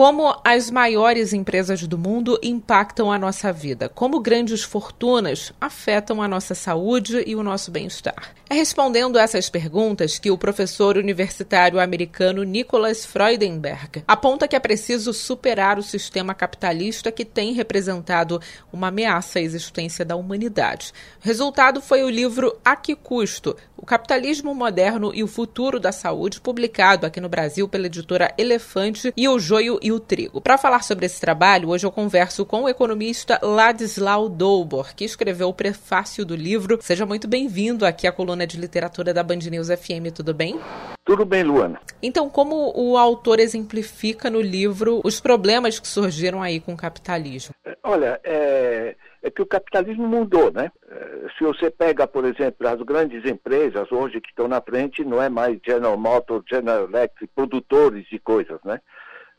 Como 0.00 0.34
as 0.42 0.70
maiores 0.70 1.34
empresas 1.34 1.86
do 1.86 1.98
mundo 1.98 2.40
impactam 2.42 3.12
a 3.12 3.18
nossa 3.18 3.52
vida? 3.52 3.86
Como 3.86 4.18
grandes 4.18 4.62
fortunas 4.62 5.52
afetam 5.60 6.22
a 6.22 6.26
nossa 6.26 6.54
saúde 6.54 7.22
e 7.26 7.36
o 7.36 7.42
nosso 7.42 7.70
bem-estar? 7.70 8.34
É 8.48 8.54
respondendo 8.54 9.18
essas 9.18 9.50
perguntas 9.50 10.18
que 10.18 10.30
o 10.30 10.38
professor 10.38 10.96
universitário 10.96 11.78
americano 11.78 12.42
Nicholas 12.44 13.04
Freudenberg 13.04 14.02
aponta 14.08 14.48
que 14.48 14.56
é 14.56 14.58
preciso 14.58 15.12
superar 15.12 15.78
o 15.78 15.82
sistema 15.82 16.32
capitalista 16.34 17.12
que 17.12 17.24
tem 17.24 17.52
representado 17.52 18.40
uma 18.72 18.88
ameaça 18.88 19.38
à 19.38 19.42
existência 19.42 20.02
da 20.02 20.16
humanidade. 20.16 20.94
O 21.22 21.26
resultado 21.26 21.82
foi 21.82 22.02
o 22.02 22.08
livro 22.08 22.56
A 22.64 22.74
Que 22.74 22.96
Custo? 22.96 23.54
O 23.76 23.86
Capitalismo 23.86 24.54
Moderno 24.54 25.12
e 25.14 25.22
o 25.22 25.28
Futuro 25.28 25.78
da 25.78 25.92
Saúde, 25.92 26.40
publicado 26.40 27.06
aqui 27.06 27.20
no 27.20 27.28
Brasil 27.28 27.68
pela 27.68 27.86
editora 27.86 28.34
Elefante 28.36 29.12
e 29.16 29.28
o 29.28 29.38
Joio 29.38 29.78
e 29.80 29.89
o 29.92 30.00
trigo. 30.00 30.40
Para 30.40 30.58
falar 30.58 30.82
sobre 30.82 31.06
esse 31.06 31.20
trabalho, 31.20 31.68
hoje 31.68 31.86
eu 31.86 31.92
converso 31.92 32.44
com 32.44 32.64
o 32.64 32.68
economista 32.68 33.38
Ladislau 33.42 34.28
Dolbor, 34.28 34.94
que 34.94 35.04
escreveu 35.04 35.48
o 35.48 35.54
prefácio 35.54 36.24
do 36.24 36.34
livro. 36.34 36.78
Seja 36.80 37.06
muito 37.06 37.26
bem-vindo 37.28 37.84
aqui 37.84 38.06
à 38.06 38.12
coluna 38.12 38.46
de 38.46 38.58
literatura 38.60 39.12
da 39.12 39.22
Band 39.22 39.38
News 39.50 39.68
FM, 39.68 40.12
tudo 40.14 40.34
bem? 40.34 40.58
Tudo 41.04 41.24
bem, 41.24 41.42
Luana. 41.42 41.80
Então, 42.02 42.30
como 42.30 42.72
o 42.76 42.96
autor 42.96 43.40
exemplifica 43.40 44.30
no 44.30 44.40
livro 44.40 45.00
os 45.04 45.20
problemas 45.20 45.80
que 45.80 45.88
surgiram 45.88 46.42
aí 46.42 46.60
com 46.60 46.72
o 46.72 46.76
capitalismo? 46.76 47.54
Olha, 47.82 48.20
é, 48.22 48.94
é 49.22 49.30
que 49.30 49.42
o 49.42 49.46
capitalismo 49.46 50.06
mudou, 50.06 50.52
né? 50.52 50.70
É, 50.88 51.26
se 51.36 51.44
você 51.44 51.70
pega, 51.70 52.06
por 52.06 52.24
exemplo, 52.24 52.66
as 52.68 52.80
grandes 52.82 53.24
empresas 53.24 53.90
hoje 53.90 54.20
que 54.20 54.28
estão 54.28 54.46
na 54.46 54.60
frente, 54.60 55.04
não 55.04 55.22
é 55.22 55.28
mais 55.28 55.58
General 55.64 55.96
Motors, 55.98 56.44
General 56.48 56.84
Electric, 56.84 57.32
produtores 57.34 58.06
de 58.08 58.18
coisas, 58.18 58.60
né? 58.64 58.80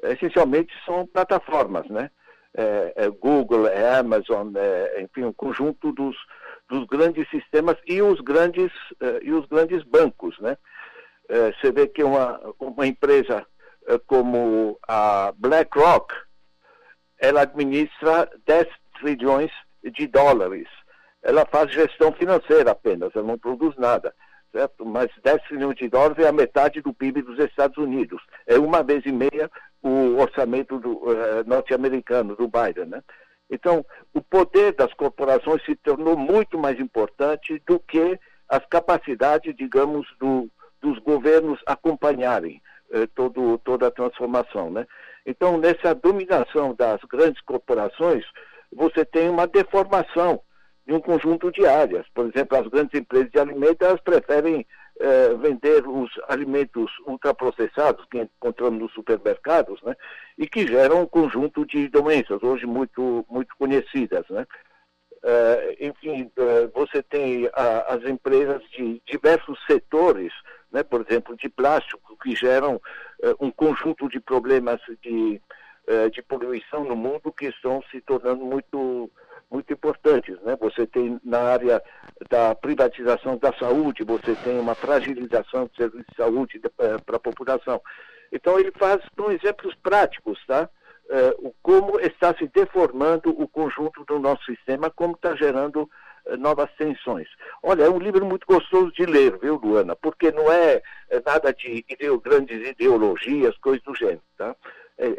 Essencialmente 0.04 0.74
são 0.86 1.06
plataformas, 1.06 1.88
né? 1.90 2.10
É, 2.54 2.94
é 2.96 3.10
Google, 3.10 3.68
é 3.68 3.98
Amazon, 3.98 4.54
é, 4.56 5.02
enfim, 5.02 5.24
um 5.24 5.34
conjunto 5.34 5.92
dos, 5.94 6.16
dos 6.68 6.86
grandes 6.86 7.30
sistemas 7.30 7.78
e 7.86 8.02
os 8.02 8.20
grandes, 8.20 8.72
é, 9.00 9.20
e 9.24 9.32
os 9.32 9.46
grandes 9.46 9.84
bancos, 9.84 10.38
né? 10.40 10.58
É, 11.30 11.54
você 11.54 11.72
vê 11.72 11.88
que 11.88 12.04
uma, 12.04 12.40
uma 12.60 12.86
empresa 12.86 13.46
como 14.06 14.78
a 14.88 15.34
BlackRock, 15.38 16.14
ela 17.18 17.42
administra 17.42 18.30
10 18.46 18.68
trilhões 19.00 19.52
de 19.84 20.06
dólares. 20.08 20.68
Ela 21.24 21.46
faz 21.46 21.72
gestão 21.72 22.12
financeira 22.12 22.72
apenas, 22.72 23.16
ela 23.16 23.26
não 23.26 23.40
produz 23.40 23.76
nada 23.78 24.14
certo? 24.52 24.86
Mas 24.86 25.10
10 25.24 25.42
trilhões 25.44 25.76
de 25.76 25.88
dólares 25.88 26.24
é 26.24 26.28
a 26.28 26.34
metade 26.34 26.82
do 26.82 26.94
PIB 26.94 27.22
dos 27.22 27.40
Estados 27.40 27.78
Unidos. 27.78 28.22
É 28.46 28.60
uma 28.60 28.84
vez 28.84 29.06
e 29.06 29.12
meia 29.12 29.50
o 29.82 30.18
orçamento 30.18 30.76
uh, 30.76 31.44
norte-americano, 31.48 32.36
do 32.36 32.48
Biden, 32.48 32.86
né? 32.86 33.04
Então, 33.50 33.86
o 34.14 34.22
poder 34.22 34.74
das 34.74 34.94
corporações 34.94 35.64
se 35.66 35.76
tornou 35.76 36.16
muito 36.16 36.58
mais 36.58 36.80
importante 36.80 37.62
do 37.68 37.80
que 37.80 38.18
as 38.48 38.66
capacidades, 38.68 39.54
digamos, 39.56 40.08
do, 40.18 40.50
dos 40.82 40.98
governos 41.00 41.60
acompanharem 41.66 42.62
eh, 42.92 43.08
todo, 43.14 43.58
toda 43.60 43.88
a 43.88 43.92
transformação. 43.92 44.70
Né? 44.70 44.88
Então, 45.26 45.58
nessa 45.58 45.94
dominação 45.94 46.74
das 46.74 47.02
grandes 47.10 47.42
corporações, 47.42 48.26
você 48.72 49.04
tem 49.04 49.30
uma 49.30 49.48
deformação 49.48 50.42
de 50.88 50.94
um 50.94 51.00
conjunto 51.00 51.52
de 51.52 51.66
áreas. 51.66 52.06
Por 52.14 52.26
exemplo, 52.26 52.58
as 52.58 52.68
grandes 52.68 53.00
empresas 53.00 53.32
de 53.32 53.40
alimentos 53.40 53.86
elas 53.86 54.02
preferem 54.02 54.66
eh, 55.02 55.34
vender 55.36 55.88
os 55.88 56.12
alimentos 56.28 56.92
ultraprocessados 57.08 58.06
que 58.06 58.20
encontramos 58.20 58.80
nos 58.80 58.94
supermercados, 58.94 59.82
né, 59.82 59.96
e 60.38 60.48
que 60.48 60.68
geram 60.68 61.02
um 61.02 61.08
conjunto 61.08 61.66
de 61.66 61.88
doenças, 61.88 62.42
hoje 62.44 62.66
muito, 62.66 63.26
muito 63.30 63.56
conhecidas. 63.58 64.28
Né. 64.30 64.46
Eh, 65.24 65.78
enfim, 65.82 66.32
eh, 66.38 66.70
você 66.74 67.02
tem 67.02 67.50
a, 67.54 67.96
as 67.96 68.04
empresas 68.04 68.62
de 68.70 69.02
diversos 69.06 69.60
setores, 69.66 70.32
né, 70.72 70.84
por 70.84 71.02
exemplo, 71.02 71.36
de 71.36 71.50
plástico, 71.50 72.18
que 72.22 72.36
geram 72.36 72.80
um 73.40 73.52
conjunto 73.52 74.08
de 74.08 74.20
problemas 74.20 74.80
de, 75.02 75.40
de 76.14 76.22
poluição 76.22 76.86
no 76.86 76.96
mundo 76.96 77.34
que 77.34 77.48
estão 77.48 77.84
se 77.92 78.00
tornando 78.02 78.46
muito 78.46 79.12
muito 79.52 79.74
importantes. 79.74 80.40
Né? 80.42 80.56
Você 80.62 80.88
tem 80.88 81.20
na 81.24 81.40
área 81.40 81.84
da 82.30 82.56
privatização 82.56 83.38
da 83.38 83.52
saúde, 83.54 84.06
você 84.06 84.34
tem 84.36 84.58
uma 84.58 84.74
fragilização 84.74 85.66
do 85.66 85.76
serviço 85.76 86.06
de 86.10 86.16
saúde 86.16 86.62
eh, 86.64 86.98
para 87.06 87.18
a 87.18 87.20
população. 87.20 87.82
Então 88.32 88.58
ele 88.58 88.72
faz 88.72 89.02
com 89.16 89.30
exemplos 89.30 89.76
práticos, 89.76 90.40
tá? 90.48 90.70
Uh, 91.10 91.54
como 91.62 92.00
está 92.00 92.34
se 92.34 92.48
deformando 92.48 93.30
o 93.32 93.46
conjunto 93.46 94.06
do 94.06 94.18
nosso 94.18 94.46
sistema, 94.46 94.90
como 94.90 95.16
está 95.16 95.36
gerando 95.36 95.90
novas 96.40 96.72
tensões. 96.78 97.28
Olha, 97.62 97.84
é 97.84 97.90
um 97.90 98.00
livro 98.00 98.26
muito 98.26 98.46
gostoso 98.48 98.94
de 98.94 99.06
ler, 99.06 99.38
viu, 99.40 99.56
Luana? 99.56 99.94
Porque 99.96 100.32
não 100.32 100.50
é, 100.50 100.82
é 101.10 101.22
nada 101.26 101.54
de 101.54 101.84
ideo, 101.90 102.20
grandes 102.22 102.66
ideologias, 102.66 103.58
coisas 103.58 103.84
do 103.84 103.94
gênero, 103.96 104.22
tá? 104.38 104.56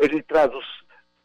Ele 0.00 0.22
traz 0.22 0.52
os 0.54 0.64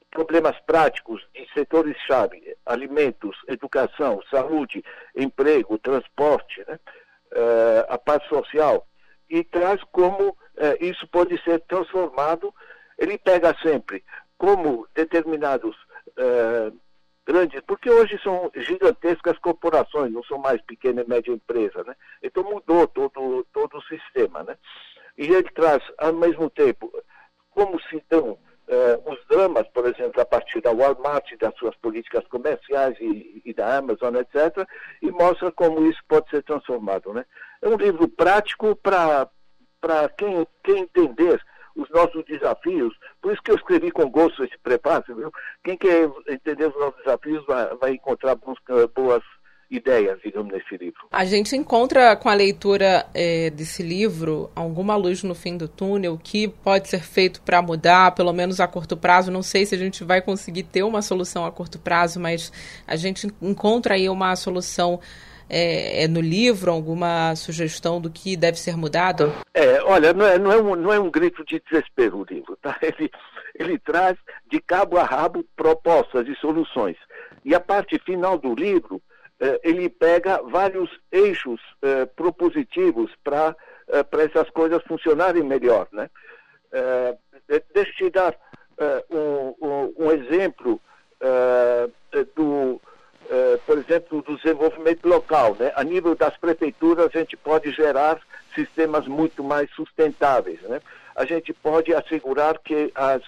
problemas 0.10 0.58
práticos 0.62 1.22
de 1.34 1.48
setores-chave, 1.54 2.56
alimentos, 2.66 3.38
educação, 3.48 4.22
saúde, 4.32 4.84
emprego, 5.16 5.78
transporte, 5.78 6.64
né? 6.68 6.80
uh, 7.34 7.86
a 7.94 7.98
paz 7.98 8.24
social, 8.28 8.88
e 9.30 9.44
traz 9.44 9.82
como 9.92 10.30
uh, 10.30 10.36
isso 10.80 11.08
pode 11.08 11.42
ser 11.44 11.60
transformado. 11.62 12.54
Ele 12.98 13.18
pega 13.18 13.56
sempre 13.62 14.04
como 14.38 14.88
determinados 14.96 15.76
uh, 16.18 16.76
grandes, 17.26 17.62
porque 17.68 17.90
hoje 17.90 18.20
são 18.24 18.50
gigantescas 18.56 19.38
corporações, 19.40 20.12
não 20.12 20.24
são 20.24 20.38
mais 20.38 20.62
pequena 20.62 21.02
e 21.02 21.08
média 21.08 21.32
empresa, 21.32 21.84
né? 21.84 21.96
Então 22.24 22.44
mudou 22.44 22.88
todo, 22.88 23.46
todo 23.54 23.78
o 23.78 23.84
sistema, 23.84 24.44
né? 24.44 24.58
E 25.18 25.26
ele 25.26 25.50
traz, 25.52 25.84
ao 25.98 26.14
mesmo 26.14 26.50
tempo, 26.50 26.92
como 27.52 27.80
se 27.84 28.02
dão 28.10 28.38
Uh, 28.68 29.12
os 29.12 29.18
dramas, 29.30 29.66
por 29.70 29.86
exemplo, 29.86 30.22
a 30.22 30.26
partir 30.26 30.60
da 30.60 30.72
Walmart, 30.72 31.26
das 31.40 31.56
suas 31.56 31.74
políticas 31.78 32.28
comerciais 32.28 32.98
e, 33.00 33.42
e, 33.46 33.54
da 33.54 33.78
Amazon, 33.78 34.16
etc., 34.16 34.68
e 35.02 35.10
mostra 35.10 35.52
como 35.54 35.86
isso 35.86 36.02
pode 36.06 36.30
ser 36.30 36.44
transformado. 36.44 37.14
Né? 37.14 37.26
É 37.62 37.70
um 37.70 37.78
livro 37.78 38.10
prático 38.10 38.76
para 38.76 39.30
quem, 40.18 40.46
quem 40.64 40.80
entender 40.80 41.42
os 41.78 41.90
nossos 41.92 42.26
desafios, 42.26 42.94
por 43.22 43.32
isso 43.32 43.42
que 43.42 43.52
eu 43.52 43.56
escrevi 43.56 43.92
com 43.92 44.10
gosto 44.10 44.44
esse 44.44 44.58
preparo, 44.58 45.16
viu? 45.16 45.32
Quem 45.64 45.78
quer 45.78 46.12
entender 46.28 46.66
os 46.66 46.76
nossos 46.76 46.98
desafios 47.04 47.46
vai, 47.46 47.74
vai 47.76 47.92
encontrar 47.92 48.36
boas, 48.36 48.58
boas 48.94 49.24
ideias, 49.70 50.20
digamos, 50.24 50.52
nesse 50.52 50.78
livro. 50.78 51.08
A 51.12 51.26
gente 51.26 51.56
encontra 51.56 52.16
com 52.16 52.30
a 52.30 52.34
leitura 52.34 53.06
é, 53.14 53.50
desse 53.50 53.84
livro 53.84 54.50
alguma 54.56 54.96
luz 54.96 55.24
no 55.24 55.36
fim 55.36 55.58
do 55.58 55.68
túnel 55.68 56.20
que 56.22 56.48
pode 56.48 56.88
ser 56.88 57.02
feito 57.02 57.42
para 57.42 57.62
mudar, 57.62 58.16
pelo 58.16 58.34
menos 58.34 58.60
a 58.60 58.68
curto 58.68 58.96
prazo. 58.96 59.32
Não 59.32 59.44
sei 59.44 59.66
se 59.66 59.76
a 59.76 59.78
gente 59.78 60.04
vai 60.04 60.22
conseguir 60.22 60.64
ter 60.64 60.84
uma 60.84 61.02
solução 61.02 61.46
a 61.46 61.52
curto 61.52 61.80
prazo, 61.80 62.20
mas 62.20 62.52
a 62.88 62.96
gente 62.96 63.28
encontra 63.42 63.96
aí 63.96 64.10
uma 64.10 64.36
solução 64.36 65.00
é, 65.50 66.04
é, 66.04 66.08
no 66.08 66.20
livro 66.20 66.72
alguma 66.72 67.36
sugestão 67.36 68.02
do 68.02 68.10
que 68.10 68.36
deve 68.36 68.60
ser 68.60 68.76
mudado? 68.76 69.34
É, 69.54 69.82
olha, 69.84 70.14
não 70.14 70.26
é, 70.26 70.38
não 70.38 70.52
é, 70.52 70.62
um, 70.62 70.76
não 70.76 70.94
é 70.94 71.00
um 71.00 71.10
grito 71.10 71.44
de 71.46 71.62
desespero 71.70 72.18
o 72.18 72.26
livro, 72.26 72.58
tá? 72.62 72.78
Ele, 72.82 73.10
ele 73.60 73.80
traz 73.80 74.16
de 74.52 74.62
cabo 74.62 74.98
a 74.98 75.04
rabo 75.04 75.44
propostas 75.56 76.28
e 76.28 76.36
soluções. 76.36 76.96
E 77.44 77.56
a 77.56 77.60
parte 77.60 77.98
final 77.98 78.38
do 78.38 78.54
livro 78.54 79.02
ele 79.64 79.88
pega 79.88 80.42
vários 80.42 80.90
eixos 81.12 81.62
eh, 81.82 82.06
propositivos 82.06 83.12
para 83.24 83.56
eh, 83.88 84.06
essas 84.24 84.50
coisas 84.50 84.82
funcionarem 84.84 85.44
melhor. 85.44 85.88
Né? 85.92 86.10
deixa 87.74 87.92
eu 87.92 87.96
te 87.96 88.10
dar 88.10 88.36
um, 89.10 89.56
um, 89.62 89.94
um, 89.98 90.12
exemplo 90.12 90.82
do, 92.36 92.82
por 93.66 93.78
exemplo, 93.78 94.22
do 94.22 94.36
desenvolvimento 94.36 95.08
local. 95.08 95.56
Né? 95.58 95.72
A 95.76 95.84
nível 95.84 96.14
das 96.14 96.36
prefeituras, 96.36 97.10
a 97.14 97.20
gente 97.20 97.38
pode 97.38 97.72
gerar 97.72 98.20
sistemas 98.54 99.08
muito 99.08 99.44
mais 99.44 99.72
sustentáveis. 99.72 100.62
Né? 100.64 100.82
A 101.16 101.24
gente 101.24 101.54
pode 101.54 101.94
assegurar 101.96 102.60
que 102.60 102.92
as, 102.94 103.24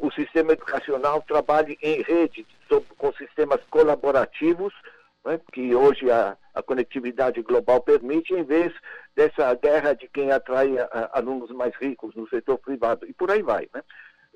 o 0.00 0.10
sistema 0.10 0.52
educacional 0.52 1.22
trabalhe 1.22 1.78
em 1.80 2.02
rede, 2.02 2.44
com 2.98 3.12
sistemas 3.12 3.60
colaborativos, 3.70 4.74
né, 5.26 5.40
que 5.52 5.74
hoje 5.74 6.08
a, 6.10 6.36
a, 6.54 6.62
conectividade 6.62 7.42
global 7.42 7.82
permite, 7.82 8.32
em 8.32 8.44
vez 8.44 8.72
dessa 9.14 9.52
guerra 9.54 9.92
de 9.92 10.08
quem 10.08 10.30
atrai 10.30 10.78
a, 10.78 10.84
a, 10.84 11.18
alunos 11.18 11.50
mais 11.50 11.74
ricos 11.74 12.14
no 12.14 12.28
setor 12.28 12.58
privado, 12.58 13.04
e 13.06 13.12
por 13.12 13.30
aí 13.30 13.42
vai. 13.42 13.68
Né? 13.74 13.82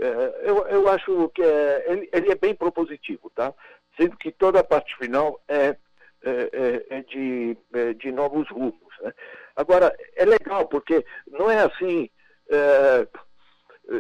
É, 0.01 0.43
eu, 0.43 0.67
eu 0.67 0.89
acho 0.89 1.29
que 1.31 1.43
é, 1.43 1.85
ele, 1.87 2.09
ele, 2.13 2.33
é 2.33 2.35
bem 2.35 2.55
propositivo, 2.55 3.31
tá? 3.31 3.55
sendo 3.97 4.17
que 4.17 4.33
toda 4.33 4.61
a 4.61 4.65
parte 4.65 4.97
final 4.97 5.41
é, 5.47 5.77
é, 6.23 6.51
é, 6.53 6.87
é 6.99 7.03
de, 7.03 7.57
é 7.73 7.95
de 7.95 8.11
novos 8.11 8.49
rumos. 8.51 8.93
Né? 9.01 9.13
Agora, 9.55 9.97
é 10.17 10.25
legal, 10.25 10.67
porque 10.67 11.05
não 11.29 11.51
é 11.51 11.61
assim. 11.61 12.11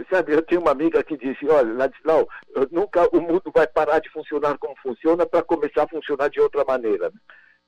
Sabe, 0.08 0.32
eu 0.32 0.42
tenho 0.42 0.60
uma 0.60 0.70
amiga 0.70 1.02
que 1.02 1.16
disse, 1.16 1.48
olha, 1.48 1.75
Ladislau, 1.75 2.28
nunca 2.70 3.08
o 3.12 3.20
mundo 3.20 3.50
vai 3.52 3.66
parar 3.66 3.98
de 3.98 4.08
funcionar 4.10 4.56
como 4.58 4.76
funciona 4.76 5.26
para 5.26 5.42
começar 5.42 5.82
a 5.82 5.88
funcionar 5.88 6.28
de 6.31 6.40
outra 6.40 6.64
maneira. 6.64 7.10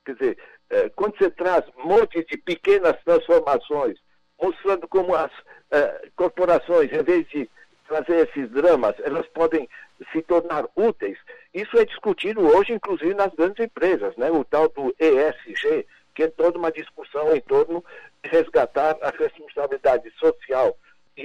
Quer 0.05 0.15
dizer, 0.15 0.37
é, 0.69 0.89
quando 0.89 1.17
você 1.17 1.29
traz 1.29 1.65
um 1.77 1.87
monte 1.87 2.23
de 2.25 2.37
pequenas 2.37 2.95
transformações, 3.03 3.97
mostrando 4.41 4.87
como 4.87 5.15
as 5.15 5.31
é, 5.71 6.09
corporações, 6.15 6.91
em 6.93 7.03
vez 7.03 7.27
de 7.27 7.49
trazer 7.87 8.27
esses 8.29 8.49
dramas, 8.51 8.95
elas 8.99 9.27
podem 9.27 9.67
se 10.11 10.21
tornar 10.21 10.65
úteis. 10.75 11.17
Isso 11.53 11.77
é 11.77 11.85
discutido 11.85 12.41
hoje, 12.41 12.73
inclusive, 12.73 13.13
nas 13.13 13.33
grandes 13.33 13.65
empresas, 13.65 14.15
né? 14.17 14.31
o 14.31 14.43
tal 14.43 14.69
do 14.69 14.95
ESG, 14.99 15.85
que 16.15 16.23
é 16.23 16.27
toda 16.27 16.57
uma 16.57 16.71
discussão 16.71 17.35
em 17.35 17.41
torno 17.41 17.83
de 18.23 18.29
resgatar 18.29 18.97
a 19.01 19.09
responsabilidade 19.09 20.09
social 20.19 20.33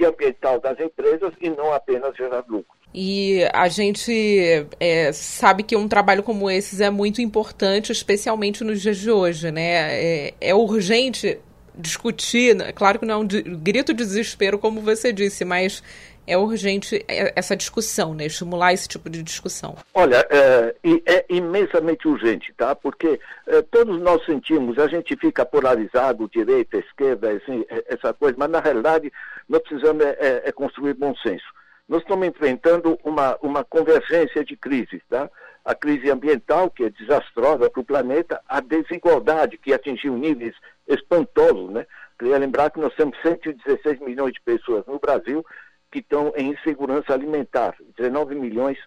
ambiental 0.09 0.59
das 0.59 0.79
empresas 0.79 1.33
e 1.41 1.49
não 1.49 1.73
apenas 1.73 2.15
gerar 2.15 2.43
lucro. 2.47 2.77
E 2.93 3.41
a 3.53 3.67
gente 3.67 4.67
é, 4.79 5.11
sabe 5.13 5.61
que 5.61 5.75
um 5.75 5.87
trabalho 5.87 6.23
como 6.23 6.49
esse 6.49 6.81
é 6.83 6.89
muito 6.89 7.21
importante, 7.21 7.91
especialmente 7.91 8.63
nos 8.63 8.81
dias 8.81 8.97
de 8.97 9.11
hoje, 9.11 9.51
né? 9.51 9.93
É, 9.93 10.33
é 10.41 10.55
urgente 10.55 11.39
discutir, 11.79 12.55
né? 12.55 12.71
claro 12.73 12.99
que 12.99 13.05
não 13.05 13.15
é 13.15 13.17
um 13.17 13.27
grito 13.27 13.93
de 13.93 14.03
desespero, 14.03 14.59
como 14.59 14.81
você 14.81 15.13
disse, 15.13 15.45
mas 15.45 15.81
é 16.27 16.37
urgente 16.37 17.03
é, 17.07 17.33
essa 17.35 17.55
discussão, 17.55 18.13
né? 18.13 18.25
estimular 18.25 18.73
esse 18.73 18.87
tipo 18.87 19.09
de 19.09 19.23
discussão. 19.23 19.75
Olha, 19.93 20.27
é, 20.29 20.75
é 21.05 21.25
imensamente 21.29 22.07
urgente, 22.07 22.53
tá? 22.55 22.75
Porque 22.75 23.19
é, 23.47 23.61
todos 23.63 23.99
nós 24.01 24.23
sentimos, 24.25 24.77
a 24.77 24.87
gente 24.87 25.15
fica 25.15 25.45
polarizado, 25.45 26.29
direita, 26.29 26.77
esquerda, 26.77 27.31
assim, 27.31 27.65
essa 27.87 28.13
coisa, 28.13 28.35
mas 28.37 28.49
na 28.49 28.59
realidade 28.59 29.11
nós 29.49 29.61
precisamos 29.63 30.05
é, 30.05 30.43
é, 30.45 30.51
construir 30.51 30.93
bom 30.93 31.13
senso. 31.15 31.45
Nós 31.87 32.01
estamos 32.01 32.27
enfrentando 32.27 32.99
uma, 33.03 33.35
uma 33.41 33.63
convergência 33.63 34.45
de 34.45 34.55
crises, 34.55 35.01
tá? 35.09 35.29
A 35.65 35.73
crise 35.73 36.09
ambiental, 36.11 36.69
que 36.69 36.83
é 36.83 36.89
desastrosa 36.91 37.69
para 37.69 37.81
o 37.81 37.83
planeta, 37.83 38.39
a 38.47 38.61
desigualdade, 38.61 39.57
que 39.57 39.73
atingiu 39.73 40.15
níveis 40.15 40.55
espantosos, 40.87 41.71
né? 41.71 41.87
Queria 42.17 42.37
lembrar 42.37 42.69
que 42.69 42.79
nós 42.79 42.93
temos 42.95 43.17
116 43.23 43.99
milhões 44.01 44.33
de 44.33 44.41
pessoas 44.41 44.85
no 44.85 44.99
Brasil 44.99 45.43
que 45.91 45.99
estão 45.99 46.31
em 46.35 46.51
insegurança 46.51 47.13
alimentar. 47.13 47.75
19 47.97 48.35
milhões 48.35 48.77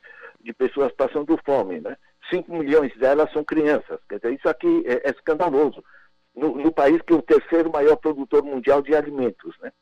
de 0.40 0.52
pessoas 0.52 0.92
passando 0.92 1.38
fome, 1.44 1.80
né? 1.80 1.96
5 2.30 2.52
milhões 2.54 2.96
delas 2.96 3.32
são 3.32 3.42
crianças. 3.42 3.98
Quer 4.08 4.20
dizer, 4.20 4.34
isso 4.34 4.48
aqui 4.48 4.84
é, 4.86 5.08
é 5.08 5.10
escandaloso. 5.10 5.82
No, 6.34 6.56
no, 6.56 6.72
país 6.72 7.02
que 7.02 7.12
é 7.12 7.16
o 7.16 7.22
terceiro 7.22 7.70
maior 7.70 7.96
produtor 7.96 8.42
mundial 8.42 8.80
de 8.80 8.94
alimentos, 8.94 9.54
né? 9.60 9.72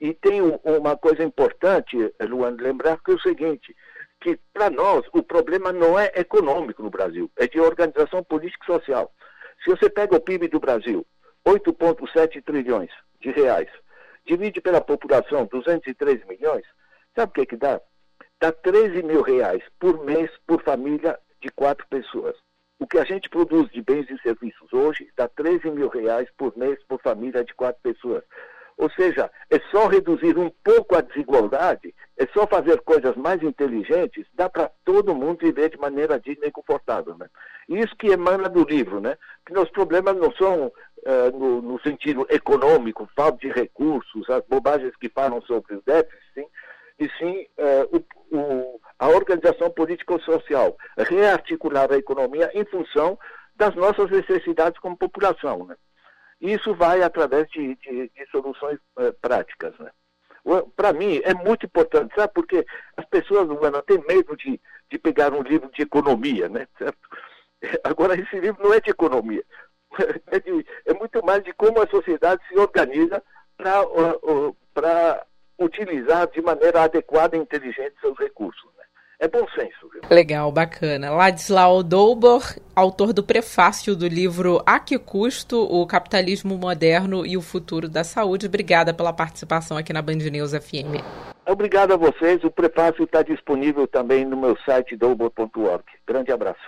E 0.00 0.12
tem 0.12 0.42
um, 0.42 0.56
uma 0.64 0.96
coisa 0.96 1.22
importante, 1.24 1.96
Luan, 2.20 2.56
lembrar 2.58 2.98
que 3.02 3.10
é 3.10 3.14
o 3.14 3.20
seguinte, 3.20 3.74
que 4.20 4.38
para 4.52 4.70
nós 4.70 5.04
o 5.12 5.22
problema 5.22 5.72
não 5.72 5.98
é 5.98 6.12
econômico 6.16 6.82
no 6.82 6.90
Brasil, 6.90 7.30
é 7.36 7.46
de 7.46 7.60
organização 7.60 8.22
política 8.22 8.64
e 8.64 8.74
social. 8.74 9.12
Se 9.64 9.70
você 9.70 9.88
pega 9.88 10.16
o 10.16 10.20
PIB 10.20 10.48
do 10.48 10.60
Brasil, 10.60 11.06
8,7 11.46 12.42
trilhões 12.44 12.90
de 13.20 13.30
reais, 13.30 13.68
divide 14.26 14.60
pela 14.60 14.80
população 14.80 15.46
203 15.46 16.24
milhões, 16.26 16.64
sabe 17.14 17.30
o 17.30 17.34
que, 17.34 17.46
que 17.46 17.56
dá? 17.56 17.80
Dá 18.40 18.52
13 18.52 19.02
mil 19.02 19.22
reais 19.22 19.62
por 19.78 20.04
mês 20.04 20.30
por 20.46 20.62
família 20.62 21.18
de 21.40 21.48
quatro 21.50 21.86
pessoas. 21.88 22.36
O 22.78 22.86
que 22.86 22.98
a 22.98 23.04
gente 23.04 23.30
produz 23.30 23.70
de 23.70 23.80
bens 23.80 24.10
e 24.10 24.18
serviços 24.18 24.70
hoje 24.72 25.08
dá 25.16 25.26
13 25.28 25.70
mil 25.70 25.88
reais 25.88 26.28
por 26.36 26.56
mês 26.56 26.78
por 26.84 27.00
família 27.00 27.42
de 27.42 27.54
quatro 27.54 27.80
pessoas. 27.82 28.22
Ou 28.78 28.90
seja, 28.90 29.30
é 29.50 29.58
só 29.70 29.86
reduzir 29.86 30.36
um 30.36 30.50
pouco 30.62 30.96
a 30.96 31.00
desigualdade, 31.00 31.94
é 32.18 32.26
só 32.26 32.46
fazer 32.46 32.80
coisas 32.82 33.16
mais 33.16 33.42
inteligentes, 33.42 34.26
dá 34.34 34.50
para 34.50 34.70
todo 34.84 35.14
mundo 35.14 35.38
viver 35.40 35.70
de 35.70 35.78
maneira 35.78 36.20
digna 36.20 36.46
e 36.46 36.52
confortável. 36.52 37.16
Né? 37.16 37.26
Isso 37.68 37.96
que 37.96 38.08
emana 38.08 38.48
do 38.50 38.64
livro, 38.64 39.00
né? 39.00 39.16
que 39.46 39.58
os 39.58 39.70
problemas 39.70 40.16
não 40.16 40.30
são 40.32 40.66
uh, 40.66 41.38
no, 41.38 41.62
no, 41.62 41.80
sentido 41.80 42.26
econômico, 42.28 43.08
falta 43.16 43.38
de 43.38 43.48
recursos, 43.50 44.28
as 44.28 44.44
bobagens 44.46 44.94
que 44.96 45.08
falam 45.08 45.40
sobre 45.42 45.76
o 45.76 45.82
déficit, 45.84 46.22
sim, 46.34 46.46
e 46.98 47.08
sim 47.18 47.46
uh, 47.58 48.04
o, 48.30 48.36
o, 48.36 48.80
a 48.98 49.08
organização 49.08 49.70
político-social, 49.70 50.76
rearticular 50.98 51.90
a 51.90 51.96
economia 51.96 52.50
em 52.52 52.64
função 52.66 53.18
das 53.54 53.74
nossas 53.74 54.10
necessidades 54.10 54.78
como 54.80 54.98
população. 54.98 55.64
Né? 55.66 55.76
Isso 56.40 56.74
vai 56.74 57.02
através 57.02 57.48
de, 57.50 57.74
de, 57.76 58.08
de 58.08 58.26
soluções 58.30 58.78
uh, 58.98 59.12
práticas. 59.20 59.76
Né? 59.78 59.90
Para 60.76 60.92
mim, 60.92 61.20
é 61.24 61.34
muito 61.34 61.66
importante, 61.66 62.14
sabe? 62.14 62.32
Porque 62.34 62.64
as 62.96 63.04
pessoas 63.06 63.48
não 63.48 63.82
têm 63.82 64.02
medo 64.06 64.36
de, 64.36 64.60
de 64.90 64.98
pegar 64.98 65.32
um 65.32 65.42
livro 65.42 65.70
de 65.72 65.82
economia, 65.82 66.48
né? 66.48 66.68
Certo? 66.78 66.98
Agora, 67.84 68.14
esse 68.14 68.38
livro 68.38 68.62
não 68.62 68.72
é 68.72 68.80
de 68.80 68.90
economia. 68.90 69.44
É, 70.26 70.38
de, 70.40 70.66
é 70.84 70.92
muito 70.92 71.24
mais 71.24 71.42
de 71.42 71.54
como 71.54 71.80
a 71.80 71.86
sociedade 71.86 72.42
se 72.48 72.58
organiza 72.58 73.22
para 73.56 75.26
utilizar 75.58 76.26
de 76.26 76.42
maneira 76.42 76.82
adequada 76.82 77.34
e 77.34 77.40
inteligente 77.40 77.94
seus 77.98 78.18
recursos. 78.18 78.75
É 79.18 79.26
bom 79.26 79.46
senso. 79.54 79.88
Viu? 79.92 80.02
Legal, 80.10 80.52
bacana. 80.52 81.10
Ladislau 81.10 81.82
Dolbor, 81.82 82.42
autor 82.74 83.12
do 83.12 83.22
prefácio 83.22 83.96
do 83.96 84.06
livro 84.06 84.62
A 84.66 84.78
Que 84.78 84.98
Custo? 84.98 85.62
O 85.62 85.86
Capitalismo 85.86 86.56
Moderno 86.58 87.24
e 87.24 87.36
o 87.36 87.42
Futuro 87.42 87.88
da 87.88 88.04
Saúde. 88.04 88.46
Obrigada 88.46 88.92
pela 88.92 89.12
participação 89.12 89.76
aqui 89.76 89.92
na 89.92 90.02
Band 90.02 90.16
News 90.16 90.52
FM. 90.52 91.02
Obrigado 91.46 91.92
a 91.92 91.96
vocês. 91.96 92.42
O 92.44 92.50
prefácio 92.50 93.04
está 93.04 93.22
disponível 93.22 93.86
também 93.86 94.24
no 94.24 94.36
meu 94.36 94.56
site 94.66 94.96
dolbor.org. 94.96 95.84
Grande 96.06 96.32
abraço. 96.32 96.60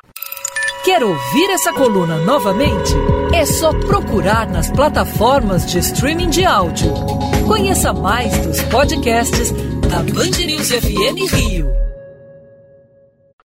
Quer 0.85 1.03
ouvir 1.03 1.51
essa 1.51 1.73
coluna 1.73 2.17
novamente? 2.19 2.95
É 3.35 3.45
só 3.45 3.73
procurar 3.79 4.49
nas 4.49 4.71
plataformas 4.71 5.67
de 5.71 5.79
streaming 5.81 6.31
de 6.31 6.47
áudio. 6.47 6.89
Conheça 7.47 7.93
mais 7.93 8.47
dos 8.47 8.63
podcasts 8.63 9.53
da 9.91 9.99
Band 9.99 10.47
News 10.47 10.71
FM 10.71 11.31
Rio. 11.35 11.88